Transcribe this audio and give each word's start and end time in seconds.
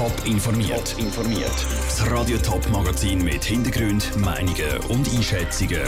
Top 0.00 0.24
informiert. 0.24 0.96
informiert. 0.96 1.66
Das 1.84 2.10
Radio 2.10 2.38
Top 2.38 2.66
Magazin 2.70 3.22
mit 3.22 3.44
Hintergrund, 3.44 4.16
Meinungen 4.16 4.78
und 4.88 5.06
Einschätzungen 5.14 5.82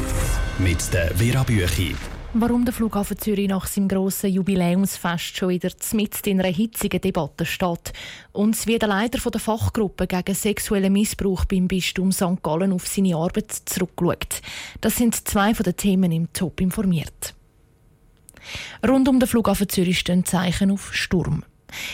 mit 0.58 0.92
der 0.92 1.16
Vera 1.16 1.42
Büchi. 1.42 1.96
Warum 2.34 2.66
der 2.66 2.74
Flughafen 2.74 3.16
Zürich 3.16 3.48
nach 3.48 3.66
seinem 3.66 3.88
grossen 3.88 4.30
Jubiläumsfest 4.30 5.38
schon 5.38 5.48
wieder 5.48 5.70
mitten 5.94 6.28
in 6.28 6.40
einer 6.40 6.52
hitzigen 6.52 7.00
Debatte 7.00 7.46
steht 7.46 7.94
und 8.32 8.66
wie 8.66 8.78
der 8.78 8.90
Leiter 8.90 9.30
der 9.30 9.40
Fachgruppe 9.40 10.06
gegen 10.06 10.34
sexuellen 10.34 10.92
Missbrauch 10.92 11.46
beim 11.46 11.66
Bistum 11.66 12.12
St. 12.12 12.42
Gallen 12.42 12.74
auf 12.74 12.86
seine 12.86 13.16
Arbeit 13.16 13.50
zurückschaut. 13.64 14.42
Das 14.82 14.96
sind 14.96 15.26
zwei 15.26 15.54
von 15.54 15.64
den 15.64 15.78
Themen 15.78 16.12
im 16.12 16.30
Top 16.34 16.60
informiert. 16.60 17.32
Rund 18.86 19.08
um 19.08 19.18
den 19.18 19.26
Flughafen 19.26 19.70
Zürich 19.70 20.00
stehen 20.00 20.26
Zeichen 20.26 20.70
auf 20.70 20.92
Sturm. 20.92 21.44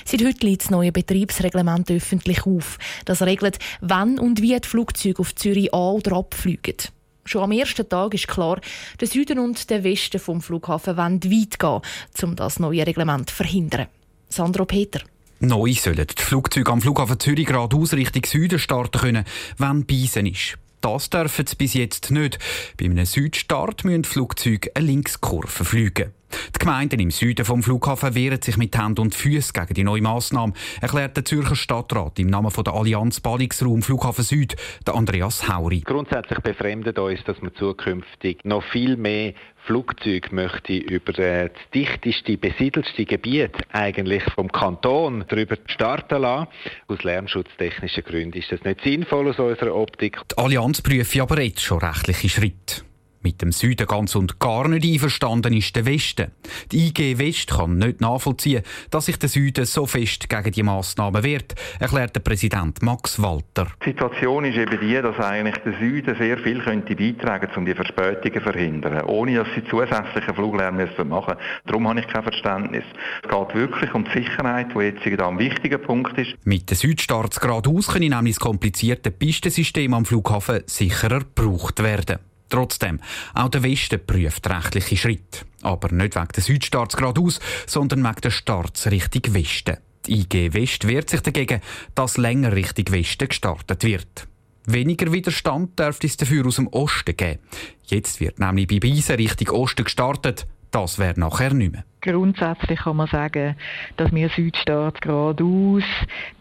Seit 0.04 0.24
heute 0.24 0.46
liegt 0.46 0.62
das 0.62 0.70
neue 0.70 0.92
Betriebsreglement 0.92 1.90
öffentlich 1.90 2.46
auf. 2.46 2.78
Das 3.04 3.22
regelt, 3.22 3.58
wann 3.80 4.18
und 4.18 4.42
wie 4.42 4.58
die 4.58 4.68
Flugzeuge 4.68 5.20
auf 5.20 5.34
Zürich 5.34 5.72
an- 5.72 5.94
oder 5.94 6.16
abfliegen. 6.16 6.76
Schon 7.24 7.42
am 7.42 7.52
ersten 7.52 7.88
Tag 7.88 8.14
ist 8.14 8.26
klar, 8.26 8.58
der 9.00 9.08
Süden 9.08 9.38
und 9.38 9.68
der 9.68 9.84
Westen 9.84 10.18
vom 10.18 10.40
Flughafen 10.40 10.96
weit 10.96 11.58
gehen, 11.58 11.80
um 12.22 12.36
das 12.36 12.58
neue 12.58 12.86
Reglement 12.86 13.28
zu 13.28 13.36
verhindern. 13.36 13.86
Sandro 14.30 14.64
Peter. 14.64 15.00
Neu 15.40 15.72
sollen 15.74 16.06
die 16.06 16.22
Flugzeuge 16.22 16.72
am 16.72 16.80
Flughafen 16.80 17.20
Zürich 17.20 17.46
geradeaus 17.46 17.92
Richtung 17.92 18.24
Süden 18.24 18.58
starten 18.58 18.98
können, 18.98 19.24
wenn 19.58 19.86
Beisen 19.86 20.26
ist. 20.26 20.58
Das 20.80 21.10
dürfen 21.10 21.46
sie 21.46 21.56
bis 21.56 21.74
jetzt 21.74 22.10
nicht. 22.10 22.38
Bei 22.76 22.86
einem 22.86 23.04
Südstart 23.04 23.84
müssen 23.84 24.02
die 24.02 24.08
Flugzeuge 24.08 24.70
eine 24.74 24.86
Linkskurve 24.86 25.64
fliegen. 25.64 26.12
Die 26.54 26.58
Gemeinden 26.58 27.00
im 27.00 27.10
Süden 27.10 27.44
vom 27.44 27.62
Flughafen 27.62 28.14
wehren 28.14 28.42
sich 28.42 28.56
mit 28.56 28.76
Händen 28.76 29.00
und 29.00 29.14
Füßen 29.14 29.52
gegen 29.52 29.74
die 29.74 29.84
neue 29.84 30.02
Massnahme, 30.02 30.52
erklärt 30.80 31.16
der 31.16 31.24
Zürcher 31.24 31.56
Stadtrat 31.56 32.18
im 32.18 32.28
Namen 32.28 32.52
der 32.52 32.74
Allianz 32.74 33.20
Ballungsraum 33.20 33.82
Flughafen 33.82 34.24
Süd, 34.24 34.56
der 34.86 34.94
Andreas 34.94 35.48
Hauri. 35.48 35.80
Grundsätzlich 35.80 36.40
befremdet 36.40 36.98
uns, 36.98 37.22
dass 37.24 37.40
man 37.40 37.54
zukünftig 37.54 38.44
noch 38.44 38.64
viel 38.64 38.96
mehr 38.96 39.34
Flugzeuge 39.68 40.34
möchte 40.34 40.76
über 40.76 41.12
das 41.12 41.50
dichteste, 41.74 42.38
besiedelste 42.38 43.04
Gebiet 43.04 43.52
eigentlich 43.70 44.22
vom 44.34 44.50
Kanton 44.50 45.26
darüber 45.28 45.56
starten 45.66 46.22
lassen. 46.22 46.48
Aus 46.86 47.02
lärmschutztechnischen 47.02 48.02
Gründen 48.04 48.38
ist 48.38 48.50
das 48.50 48.62
nicht 48.64 48.80
sinnvoll 48.82 49.28
aus 49.28 49.38
unserer 49.38 49.74
Optik. 49.74 50.18
Die 50.32 50.38
Allianz 50.38 50.80
prüft 50.80 51.20
aber 51.20 51.42
jetzt 51.42 51.60
schon 51.60 51.78
rechtliche 51.78 52.28
Schritte. 52.30 52.87
Mit 53.20 53.42
dem 53.42 53.52
Süden 53.52 53.86
ganz 53.86 54.14
und 54.14 54.38
gar 54.38 54.68
nicht 54.68 54.84
einverstanden 54.84 55.52
ist 55.52 55.74
der 55.74 55.86
Westen. 55.86 56.30
Die 56.70 56.88
IG 56.88 57.18
West 57.18 57.50
kann 57.50 57.78
nicht 57.78 58.00
nachvollziehen, 58.00 58.62
dass 58.90 59.06
sich 59.06 59.18
der 59.18 59.28
Süden 59.28 59.64
so 59.64 59.86
fest 59.86 60.28
gegen 60.28 60.52
die 60.52 60.62
Massnahmen 60.62 61.24
wehrt, 61.24 61.54
erklärt 61.80 62.14
der 62.14 62.20
Präsident 62.20 62.80
Max 62.82 63.20
Walter. 63.20 63.66
Die 63.84 63.90
Situation 63.90 64.44
ist 64.44 64.56
eben 64.56 64.80
die, 64.80 64.94
dass 64.94 65.18
eigentlich 65.18 65.56
der 65.58 65.78
Süden 65.78 66.16
sehr 66.16 66.38
viel 66.38 66.60
könnte 66.60 66.94
beitragen 66.94 67.48
um 67.56 67.66
die 67.66 67.74
Verspätungen 67.74 68.34
zu 68.34 68.40
verhindern, 68.40 69.04
ohne 69.06 69.34
dass 69.34 69.48
sie 69.54 69.64
zusätzlichen 69.64 70.34
Fluglärm 70.34 70.76
müssen 70.76 71.08
machen 71.08 71.34
Darum 71.66 71.88
habe 71.88 72.00
ich 72.00 72.08
kein 72.08 72.22
Verständnis. 72.22 72.84
Es 73.22 73.28
geht 73.28 73.54
wirklich 73.54 73.94
um 73.94 74.04
die 74.04 74.22
Sicherheit, 74.22 74.68
die 74.74 74.80
jetzt 74.80 75.20
ein 75.20 75.38
wichtiger 75.38 75.78
Punkt 75.78 76.16
ist. 76.18 76.34
Mit 76.44 76.70
den 76.70 76.76
Südstarts 76.76 77.40
geradeaus 77.40 77.88
können 77.88 78.10
nämlich 78.10 78.36
das 78.36 78.40
komplizierte 78.40 79.10
Pistensystem 79.10 79.92
am 79.94 80.04
Flughafen 80.04 80.62
sicherer 80.66 81.20
gebraucht 81.20 81.82
werden. 81.82 82.18
Trotzdem, 82.48 83.00
auch 83.34 83.48
der 83.48 83.62
Westen 83.62 84.04
prüft 84.04 84.48
rechtliche 84.48 84.96
Schritte. 84.96 85.44
Aber 85.62 85.92
nicht 85.92 86.16
wegen 86.16 86.28
des 86.28 86.46
Südstarts 86.46 86.96
geradeaus, 86.96 87.40
sondern 87.66 88.02
wegen 88.02 88.20
des 88.20 88.34
Starts 88.34 88.90
Richtung 88.90 89.34
Westen. 89.34 89.76
Die 90.06 90.20
IG 90.20 90.54
West 90.54 90.86
wehrt 90.86 91.10
sich 91.10 91.20
dagegen, 91.20 91.60
dass 91.94 92.16
länger 92.16 92.52
Richtung 92.52 92.90
Westen 92.90 93.28
gestartet 93.28 93.84
wird. 93.84 94.26
Weniger 94.64 95.12
Widerstand 95.12 95.78
dürfte 95.78 96.06
es 96.06 96.16
dafür 96.16 96.46
aus 96.46 96.56
dem 96.56 96.68
Osten 96.68 97.16
geben. 97.16 97.40
Jetzt 97.84 98.20
wird 98.20 98.38
nämlich 98.38 98.66
bei 98.66 98.78
Beisen 98.78 99.16
Richtung 99.16 99.48
Osten 99.48 99.84
gestartet. 99.84 100.46
Das 100.70 100.98
wäre 100.98 101.18
nachher 101.18 101.54
nicht 101.54 101.72
mehr. 101.72 101.84
Grundsätzlich 102.00 102.80
kann 102.80 102.96
man 102.96 103.08
sagen, 103.08 103.56
dass 103.96 104.12
wir 104.12 104.28
Südstaat 104.28 105.00
geradeaus 105.00 105.82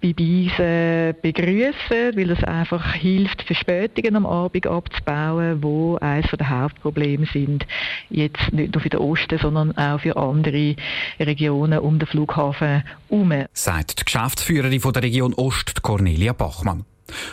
bei 0.02 0.14
Beisen 0.14 1.16
begrüßen, 1.22 2.16
weil 2.16 2.30
es 2.30 2.44
einfach 2.44 2.94
hilft, 2.94 3.42
Verspätungen 3.42 4.18
am 4.18 4.26
Abend 4.26 4.68
abzubauen, 4.68 5.64
wo 5.64 5.98
eines 5.98 6.30
der 6.30 6.50
Hauptprobleme 6.50 7.26
sind. 7.34 7.66
Jetzt 8.10 8.54
nicht 8.54 8.76
nur 8.76 8.82
für 8.82 8.90
den 8.90 9.00
Osten, 9.00 9.40
sondern 9.40 9.76
auch 9.78 10.00
für 10.00 10.16
andere 10.16 10.76
Regionen 11.20 11.80
um 11.80 11.98
den 11.98 12.08
Flughafen 12.08 12.84
herum. 13.10 13.34
Sagt 13.54 14.00
die 14.00 14.06
Geschäftsführerin 14.06 14.80
von 14.80 14.94
der 14.94 15.04
Region 15.04 15.34
Ost, 15.34 15.82
Cornelia 15.82 16.34
Bachmann. 16.34 16.86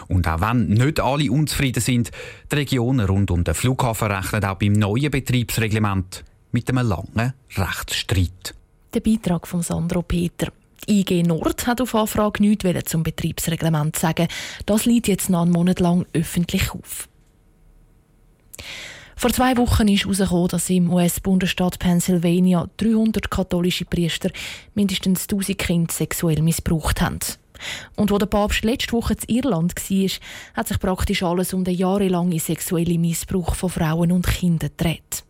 Und 0.09 0.27
auch 0.29 0.41
wenn 0.41 0.69
nicht 0.69 1.01
alle 1.01 1.31
unzufrieden 1.31 1.81
sind, 1.81 2.11
die 2.51 2.57
Regionen 2.57 3.07
rund 3.07 3.31
um 3.31 3.45
den 3.45 3.55
Flughafen 3.55 4.11
rechnen 4.11 4.45
auch 4.45 4.55
beim 4.55 4.73
neuen 4.73 5.11
Betriebsreglement 5.11 6.25
mit 6.55 6.71
einem 6.71 6.87
langen 6.87 7.35
Rechtsstreit. 7.57 8.55
Der 8.95 9.01
Beitrag 9.01 9.47
von 9.47 9.63
Sandro 9.63 10.03
Peter. 10.03 10.53
Die 10.87 11.01
IG 11.01 11.25
Nord 11.25 11.67
hat 11.67 11.81
auf 11.81 11.95
Anfrage 11.95 12.43
nichts 12.43 12.91
zum 12.91 13.03
Betriebsreglement 13.03 13.97
sagen. 13.97 14.29
Das 14.65 14.85
liegt 14.85 15.09
jetzt 15.09 15.31
noch 15.31 15.43
einen 15.43 15.51
Monat 15.51 15.81
lang 15.81 16.07
öffentlich 16.13 16.71
auf. 16.71 17.09
Vor 19.17 19.33
zwei 19.33 19.57
Wochen 19.57 19.89
ist 19.89 20.05
herausgekommen, 20.05 20.49
dass 20.49 20.71
im 20.71 20.93
US-Bundesstaat 20.93 21.79
Pennsylvania 21.81 22.69
300 22.77 23.31
katholische 23.31 23.85
Priester 23.85 24.31
mindestens 24.75 25.23
1000 25.23 25.59
Kinder 25.59 25.93
sexuell 25.93 26.41
missbraucht 26.43 27.01
haben. 27.01 27.19
Und 27.97 28.11
wo 28.11 28.19
der 28.19 28.27
Papst 28.27 28.65
letzte 28.65 28.93
Woche 28.93 29.17
in 29.27 29.37
Irland 29.37 29.75
war, 29.75 30.11
hat 30.55 30.69
sich 30.69 30.79
praktisch 30.79 31.23
alles 31.23 31.53
um 31.53 31.65
den 31.65 31.75
jahrelangen 31.75 32.39
sexuellen 32.39 33.01
Missbrauch 33.01 33.55
von 33.57 33.71
Frauen 33.71 34.13
und 34.13 34.27
Kindern 34.27 34.71
gedreht. 34.77 35.25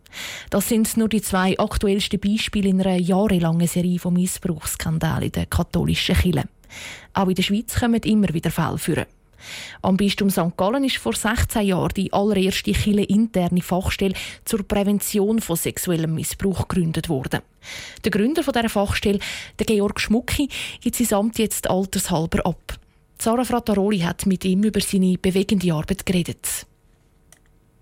Das 0.50 0.68
sind 0.68 0.96
nur 0.96 1.08
die 1.08 1.22
zwei 1.22 1.58
aktuellsten 1.58 2.20
Beispiele 2.20 2.68
in 2.68 2.80
einer 2.80 2.96
jahrelangen 2.96 3.66
Serie 3.66 3.98
von 3.98 4.14
Missbrauchsskandalen 4.14 5.24
in 5.24 5.32
der 5.32 5.46
katholischen 5.46 6.16
Kirche. 6.16 6.48
Auch 7.12 7.28
in 7.28 7.34
der 7.34 7.42
Schweiz 7.42 7.78
kommen 7.78 8.02
immer 8.02 8.32
wieder 8.32 8.50
Fälle 8.50 8.78
führen. 8.78 9.06
Am 9.82 9.96
Bistum 9.96 10.30
St. 10.30 10.56
Gallen 10.56 10.84
ist 10.84 10.96
vor 10.96 11.14
16 11.14 11.66
Jahren 11.66 11.92
die 11.94 12.12
allererste 12.12 12.70
interne 12.70 13.62
Fachstelle 13.62 14.14
zur 14.44 14.62
Prävention 14.66 15.40
von 15.40 15.56
sexuellem 15.56 16.14
Missbrauch 16.14 16.68
gegründet 16.68 17.08
worden. 17.08 17.40
Der 18.04 18.10
Gründer 18.10 18.42
dieser 18.42 18.68
Fachstelle, 18.68 19.18
der 19.58 19.66
Georg 19.66 20.00
Schmucki, 20.00 20.48
gibt 20.80 20.96
sein 20.96 21.18
Amt 21.18 21.38
jetzt 21.38 21.68
altershalber 21.68 22.46
ab. 22.46 22.78
Sarah 23.18 23.44
Frattaroli 23.44 24.00
hat 24.00 24.26
mit 24.26 24.44
ihm 24.44 24.64
über 24.64 24.80
seine 24.80 25.16
bewegende 25.18 25.72
Arbeit 25.72 26.04
geredet. 26.04 26.66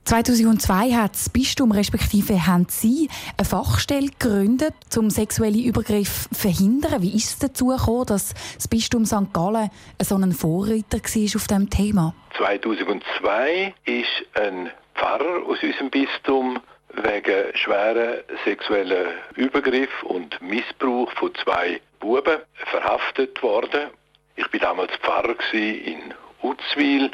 2002 0.05 0.93
hat 0.93 1.15
das 1.15 1.31
Bistum 1.31 1.71
respektive 1.71 2.47
haben 2.47 2.67
Sie 2.69 3.09
eine 3.39 3.45
Fachstelle 3.45 4.09
gegründet, 4.09 4.75
um 4.97 5.11
sexuelle 5.11 5.59
Übergriffe 5.59 6.29
zu 6.29 6.35
verhindern. 6.35 7.03
Wie 7.03 7.15
ist 7.15 7.27
es 7.27 7.39
dazu 7.39 7.69
gekommen, 7.69 8.07
dass 8.07 8.35
das 8.57 8.67
Bistum 8.67 9.07
St. 9.07 9.33
Gallen 9.33 9.71
so 10.01 10.17
ein 10.17 10.33
Vorreiter 10.33 10.99
war 10.99 11.37
auf 11.37 11.47
diesem 11.47 11.71
Thema? 11.71 12.15
2002 12.37 13.75
ist 13.85 14.09
ein 14.35 14.71
Pfarrer 14.97 15.47
aus 15.47 15.63
unserem 15.63 15.91
Bistum 15.91 16.59
wegen 16.95 17.57
schweren 17.57 18.23
sexuellen 18.45 19.07
Übergriff 19.37 20.03
und 20.03 20.41
Missbrauch 20.43 21.13
von 21.13 21.33
zwei 21.37 21.81
Buben 22.01 22.39
verhaftet 22.71 23.41
worden. 23.43 23.91
Ich 24.35 24.51
bin 24.51 24.61
damals 24.61 24.93
Pfarrer 24.97 25.37
in 25.55 26.13
Uzwil 26.43 27.11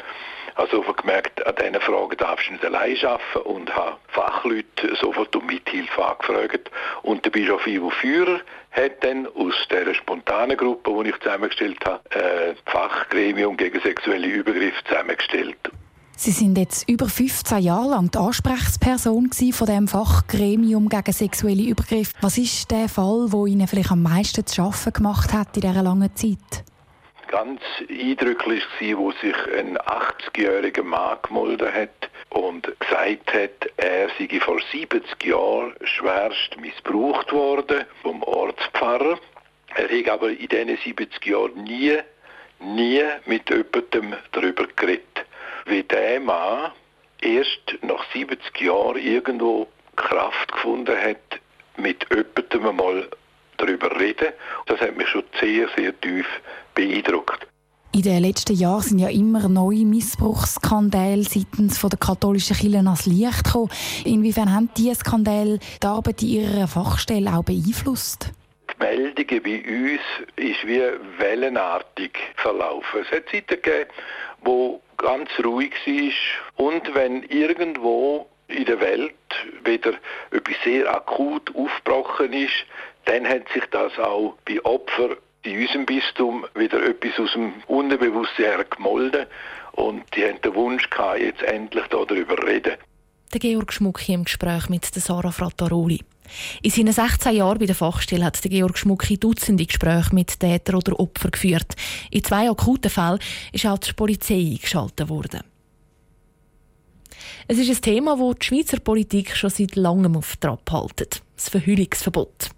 also 0.59 0.83
ich 0.87 0.95
gemerkt, 0.97 1.45
an 1.47 1.55
diesen 1.55 1.81
Fragen 1.81 2.17
darfst 2.17 2.47
du 2.47 2.51
nicht 2.51 2.65
allein 2.65 2.97
arbeiten 3.03 3.39
und 3.45 3.75
habe 3.75 3.95
Fachleute 4.09 4.95
sofort 4.99 5.33
um 5.35 5.45
Mithilfe 5.45 6.05
angefragt. 6.05 6.69
Und 7.01 7.23
der 7.23 7.29
Bischof 7.29 7.65
Ivo 7.65 7.89
Führer 7.89 8.41
hat 8.71 9.03
dann 9.03 9.25
aus 9.27 9.53
dieser 9.71 9.93
spontanen 9.93 10.57
Gruppe, 10.57 10.91
die 11.03 11.09
ich 11.09 11.19
zusammengestellt 11.19 11.85
habe, 11.85 12.01
ein 12.11 12.55
Fachgremium 12.65 13.55
gegen 13.55 13.79
sexuelle 13.79 14.27
Übergriffe 14.27 14.83
zusammengestellt. 14.85 15.71
Sie 16.17 16.31
sind 16.31 16.57
jetzt 16.57 16.89
über 16.89 17.07
15 17.07 17.59
Jahre 17.59 17.91
lang 17.91 18.11
die 18.11 18.17
Ansprechperson 18.17 19.31
von 19.53 19.67
dem 19.67 19.87
Fachgremium 19.87 20.89
gegen 20.89 21.13
sexuelle 21.13 21.63
Übergriffe. 21.63 22.13
Was 22.19 22.37
ist 22.37 22.69
der 22.69 22.89
Fall, 22.89 23.27
wo 23.31 23.45
Ihnen 23.45 23.65
vielleicht 23.69 23.91
am 23.91 24.03
meisten 24.03 24.45
zu 24.45 24.55
schaffen 24.55 24.91
gemacht 24.91 25.31
hat 25.31 25.55
in 25.55 25.61
dieser 25.61 25.81
langen 25.81 26.13
Zeit? 26.17 26.65
Ganz 27.29 27.61
eindrücklich 27.87 28.63
war, 28.79 28.97
wo 28.97 29.11
sich 29.11 29.35
ein 29.57 29.77
80-jähriger 29.77 30.83
Mann 30.83 31.17
gemeldet 31.21 31.73
hat 31.73 32.09
und 32.29 32.63
gesagt 32.79 33.33
hat, 33.33 33.71
er 33.77 34.09
sei 34.17 34.39
vor 34.39 34.59
70 34.71 35.23
Jahren 35.23 35.73
schwerst 35.83 36.59
missbraucht 36.59 37.31
worden 37.31 37.85
vom 38.01 38.23
Ortspfarrer. 38.23 39.19
Er 39.75 39.89
hat 39.89 40.09
aber 40.09 40.29
in 40.31 40.47
diesen 40.47 40.77
70 40.77 41.25
Jahren 41.25 41.63
nie, 41.63 41.97
nie 42.59 43.03
mit 43.25 43.49
jemandem 43.49 44.15
darüber 44.31 44.65
geredet. 44.75 45.25
Wie 45.65 45.83
der 45.83 46.19
Mann 46.19 46.71
erst 47.21 47.77
nach 47.81 48.03
70 48.11 48.59
Jahren 48.59 48.97
irgendwo 48.97 49.67
Kraft 49.95 50.51
gefunden 50.51 50.97
hat, 50.97 51.39
mit 51.77 52.05
jemandem 52.09 52.75
mal 52.75 53.07
darüber 53.59 53.99
reden. 53.99 54.33
Das 54.65 54.79
hat 54.79 54.97
mich 54.97 55.07
schon 55.07 55.23
sehr, 55.39 55.67
sehr 55.75 55.99
tief 56.01 56.25
beeindruckt. 56.73 57.47
In 57.91 58.03
den 58.03 58.21
letzten 58.21 58.55
Jahren 58.55 58.81
sind 58.81 58.99
ja 58.99 59.09
immer 59.09 59.49
neue 59.49 59.83
Missbrauchsskandale 59.83 61.23
seitens 61.23 61.81
der 61.81 61.97
katholischen 61.97 62.55
Kirche 62.55 62.77
ans 62.77 63.07
Licht 63.07 63.43
gekommen. 63.43 63.71
Inwiefern 64.05 64.53
haben 64.53 64.69
diese 64.77 64.95
Skandale 64.95 65.59
die 65.81 65.87
Arbeit 65.87 66.21
in 66.21 66.27
ihrer 66.29 66.67
Fachstelle 66.67 67.33
auch 67.35 67.43
beeinflusst? 67.43 68.31
Die 68.71 68.83
Meldungen 68.85 69.43
bei 69.43 69.63
uns 69.67 70.01
ist 70.35 70.67
wie 70.67 70.81
wellenartig 71.17 72.11
verlaufen. 72.35 73.01
Es 73.01 73.11
hat 73.11 73.25
Zeiten 73.31 73.59
gegeben, 73.59 73.89
wo 74.43 74.81
ganz 74.97 75.29
ruhig 75.43 75.73
war 75.85 76.67
und 76.67 76.93
wenn 76.93 77.23
irgendwo 77.23 78.27
in 78.49 78.65
der 78.65 78.79
Welt 78.79 79.13
wieder 79.63 79.93
etwas 80.31 80.55
sehr 80.63 80.93
akut 80.93 81.53
aufgebrochen 81.55 82.33
ist, 82.33 82.65
dann 83.09 83.27
hat 83.27 83.49
sich 83.53 83.63
das 83.71 83.97
auch 83.97 84.35
bei 84.45 84.63
Opfern 84.63 85.15
in 85.41 85.61
unserem 85.61 85.85
Bistum 85.85 86.45
wieder 86.53 86.83
etwas 86.85 87.17
aus 87.19 87.33
dem 87.33 87.53
Unterbewusstsein 87.67 88.63
gemolden 88.69 89.25
und 89.71 90.03
die 90.15 90.25
haben 90.25 90.39
den 90.41 90.53
Wunsch 90.53 90.87
gehabt, 90.89 91.19
jetzt 91.19 91.41
endlich 91.41 91.85
darüber 91.87 92.35
zu 92.35 92.43
reden. 92.43 92.73
Der 93.33 93.39
Georg 93.39 93.73
Schmuck 93.73 93.99
hier 93.99 94.15
im 94.15 94.25
Gespräch 94.25 94.69
mit 94.69 94.85
Sarah 94.85 95.31
Frattaroli. 95.31 96.01
In 96.61 96.69
seinen 96.69 96.93
16 96.93 97.35
Jahren 97.35 97.57
bei 97.57 97.65
der 97.65 97.75
Fachstelle 97.75 98.25
hat 98.25 98.43
der 98.43 98.51
Georg 98.51 98.77
Schmucki 98.77 99.17
Dutzende 99.17 99.65
Gespräche 99.65 100.13
mit 100.13 100.39
Tätern 100.39 100.75
oder 100.75 100.99
Opfern 100.99 101.31
geführt. 101.31 101.75
In 102.11 102.23
zwei 102.23 102.49
akuten 102.49 102.91
Fällen 102.91 103.19
ist 103.51 103.65
auch 103.65 103.79
die 103.79 103.93
Polizei 103.93 104.35
eingeschaltet 104.35 105.09
worden. 105.09 105.41
Es 107.47 107.57
ist 107.57 107.69
ein 107.69 107.81
Thema, 107.81 108.17
das 108.17 108.35
die 108.39 108.45
Schweizer 108.45 108.79
Politik 108.79 109.35
schon 109.35 109.49
seit 109.49 109.75
langem 109.75 110.15
auf 110.15 110.37
Trab 110.37 110.71
hält. 110.71 111.21
Das 111.35 111.49
Verhüllungsverbot. 111.49 112.51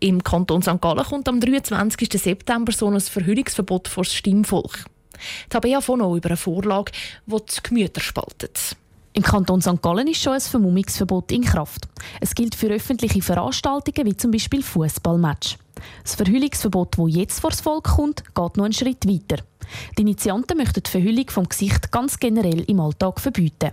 Im 0.00 0.22
Kanton 0.22 0.62
St. 0.62 0.80
Gallen 0.80 1.04
kommt 1.04 1.28
am 1.28 1.40
23. 1.40 2.08
September 2.12 2.72
so 2.72 2.88
ein 2.88 3.00
Verhüllungsverbot 3.00 3.88
vor 3.88 4.04
das 4.04 4.14
Stimmvolk. 4.14 4.84
Tabea 5.48 5.80
von 5.80 6.00
über 6.00 6.30
eine 6.30 6.36
Vorlage, 6.36 6.92
die 7.26 7.36
die 7.36 7.62
Gemüter 7.62 8.00
spaltet. 8.00 8.76
Im 9.12 9.22
Kanton 9.22 9.60
St. 9.60 9.82
Gallen 9.82 10.06
ist 10.06 10.22
schon 10.22 10.34
ein 10.34 10.40
Vermummungsverbot 10.40 11.32
in 11.32 11.42
Kraft. 11.42 11.88
Es 12.20 12.34
gilt 12.34 12.54
für 12.54 12.68
öffentliche 12.68 13.20
Veranstaltungen 13.20 14.06
wie 14.06 14.16
zum 14.16 14.30
Beispiel 14.30 14.62
Fußballmatch. 14.62 15.58
Das 16.02 16.14
Verhüllungsverbot, 16.14 16.96
das 16.96 17.14
jetzt 17.14 17.40
vor 17.40 17.50
das 17.50 17.60
Volk 17.60 17.84
kommt, 17.84 18.24
geht 18.34 18.56
noch 18.56 18.64
einen 18.64 18.72
Schritt 18.72 19.06
weiter. 19.06 19.42
Die 19.98 20.02
Initianten 20.02 20.56
möchten 20.56 20.82
die 20.82 20.90
Verhüllung 20.90 21.28
vom 21.28 21.48
Gesicht 21.48 21.90
ganz 21.90 22.18
generell 22.18 22.60
im 22.62 22.80
Alltag 22.80 23.20
verbieten. 23.20 23.72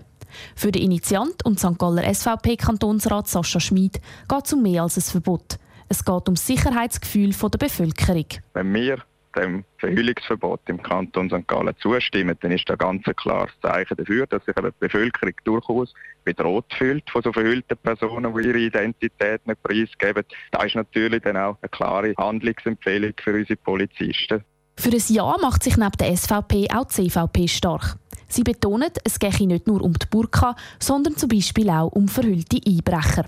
Für 0.56 0.72
den 0.72 0.84
Initiant 0.84 1.46
und 1.46 1.60
St. 1.60 1.78
Galler 1.78 2.14
SVP-Kantonsrat 2.14 3.28
Sascha 3.28 3.60
Schmid 3.60 4.02
geht 4.28 4.46
es 4.46 4.54
um 4.54 4.62
mehr 4.62 4.84
als 4.84 4.98
ein 4.98 5.02
Verbot. 5.02 5.58
Es 5.90 6.04
geht 6.04 6.28
um 6.28 6.36
das 6.36 6.46
Sicherheitsgefühl 6.46 7.32
der 7.32 7.58
Bevölkerung. 7.58 8.26
Wenn 8.54 8.74
wir 8.74 8.98
dem 9.38 9.64
Verhüllungsverbot 9.78 10.62
im 10.68 10.82
Kanton 10.82 11.30
St. 11.30 11.48
Gallen 11.48 11.74
zustimmen, 11.80 12.36
dann 12.42 12.52
ist 12.52 12.68
das 12.68 12.78
ganz 12.78 13.08
ein 13.08 13.16
klares 13.16 13.52
Zeichen 13.62 13.96
dafür, 13.96 14.26
dass 14.28 14.44
sich 14.46 14.58
eine 14.58 14.72
Bevölkerung 14.72 15.34
durchaus 15.44 15.94
bedroht 16.24 16.66
fühlt 16.78 17.10
von 17.10 17.22
so 17.22 17.32
verhüllten 17.32 17.78
Personen, 17.78 18.34
die 18.36 18.48
ihre 18.48 18.60
Identität 18.60 19.46
nicht 19.46 19.64
preisgeben. 19.64 20.24
Das 20.52 20.66
ist 20.66 20.76
natürlich 20.76 21.22
dann 21.24 21.38
auch 21.38 21.58
eine 21.62 21.70
klare 21.70 22.14
Handlungsempfehlung 22.18 23.14
für 23.24 23.34
unsere 23.34 23.58
Polizisten. 23.58 24.44
Für 24.76 24.92
ein 24.92 25.04
Ja 25.08 25.36
macht 25.42 25.64
sich 25.64 25.78
neben 25.78 25.98
der 26.00 26.16
SVP 26.16 26.68
auch 26.74 26.86
die 26.86 27.10
CVP 27.10 27.48
stark. 27.48 27.96
Sie 28.28 28.44
betonen, 28.44 28.92
es 29.04 29.20
gehe 29.20 29.48
nicht 29.48 29.68
nur 29.68 29.82
um 29.82 29.94
die 29.94 30.06
Burka, 30.10 30.56
sondern 30.80 31.16
zum 31.16 31.30
Beispiel 31.30 31.70
auch 31.70 31.88
um 31.88 32.08
verhüllte 32.08 32.60
Einbrecher. 32.66 33.26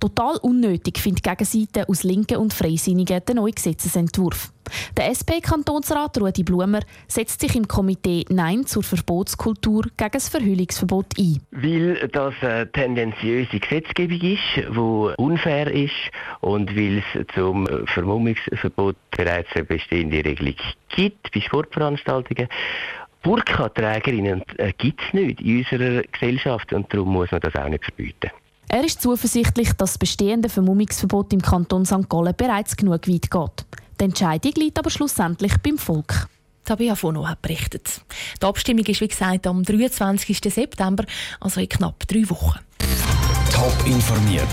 Total 0.00 0.36
unnötig 0.38 0.98
findet 0.98 1.24
die 1.24 1.30
Gegenseite 1.30 1.88
aus 1.88 2.02
Linken 2.02 2.38
und 2.38 2.52
Freisinnigen 2.52 3.24
den 3.24 3.36
neuen 3.36 3.54
Gesetzesentwurf. 3.54 4.52
Der 4.96 5.08
SP-Kantonsrat 5.10 6.20
Rudi 6.20 6.42
Blumer 6.42 6.80
setzt 7.06 7.40
sich 7.40 7.56
im 7.56 7.66
Komitee 7.66 8.24
Nein 8.28 8.66
zur 8.66 8.82
Verbotskultur 8.82 9.84
gegen 9.96 10.10
das 10.12 10.28
Verhüllungsverbot 10.28 11.18
ein. 11.18 11.40
Weil 11.50 12.08
das 12.08 12.34
eine 12.42 12.70
tendenziöse 12.70 13.58
Gesetzgebung 13.58 14.20
ist, 14.20 14.40
die 14.56 15.22
unfair 15.22 15.70
ist 15.72 15.94
und 16.40 16.74
weil 16.76 16.98
es 16.98 17.26
zum 17.34 17.66
Vermummungsverbot 17.86 18.96
bereits 19.10 19.48
eine 19.54 19.64
bestehende 19.64 20.24
Regelung 20.24 20.54
gibt 20.94 21.32
bei 21.32 21.40
Sportveranstaltungen. 21.40 22.48
Burka-Trägerinnen 23.22 24.42
äh, 24.58 24.72
gibt 24.78 25.00
es 25.02 25.12
nicht 25.12 25.40
in 25.40 25.58
unserer 25.58 26.02
Gesellschaft 26.02 26.72
und 26.72 26.92
darum 26.92 27.12
muss 27.12 27.30
man 27.30 27.40
das 27.40 27.54
auch 27.56 27.68
nicht 27.68 27.84
verbieten. 27.84 28.30
Er 28.70 28.84
ist 28.84 29.00
zuversichtlich, 29.00 29.68
dass 29.72 29.92
das 29.92 29.98
bestehende 29.98 30.50
Vermummungsverbot 30.50 31.32
im 31.32 31.40
Kanton 31.40 31.86
St. 31.86 32.08
Gallen 32.08 32.34
bereits 32.36 32.76
genug 32.76 33.08
weit 33.08 33.30
geht. 33.30 33.66
Die 33.98 34.04
Entscheidung 34.04 34.52
liegt 34.56 34.78
aber 34.78 34.90
schlussendlich 34.90 35.54
beim 35.62 35.78
Volk. 35.78 36.28
Tabea 36.64 36.94
Fono 36.94 37.26
hat 37.26 37.40
berichtet. 37.40 38.02
Die 38.42 38.46
Abstimmung 38.46 38.84
ist 38.84 39.00
wie 39.00 39.08
gesagt 39.08 39.46
am 39.46 39.62
23. 39.62 40.38
September, 40.52 41.04
also 41.40 41.60
in 41.60 41.68
knapp 41.68 42.06
drei 42.06 42.28
Wochen. 42.28 42.58
Top 43.50 43.86
informiert, 43.86 44.46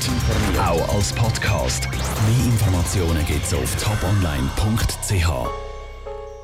auch 0.57 0.95
als 0.95 1.12
Podcast. 1.12 1.89
Mehr 1.91 2.45
Informationen 2.45 3.25
gibt 3.25 3.45
es 3.45 3.53
auf 3.53 3.75
toponline.ch. 3.83 5.64